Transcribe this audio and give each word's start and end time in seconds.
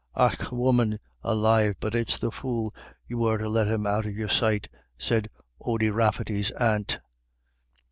"Och, 0.15 0.51
woman 0.51 0.97
alive, 1.21 1.75
but 1.79 1.93
it's 1.93 2.17
the 2.17 2.31
fool 2.31 2.73
you 3.07 3.19
were 3.19 3.37
to 3.37 3.47
let 3.47 3.67
him 3.67 3.85
out 3.85 4.07
of 4.07 4.15
your 4.17 4.29
sight," 4.29 4.67
said 4.97 5.29
Ody 5.59 5.91
Rafferty's 5.91 6.49
aunt. 6.49 6.99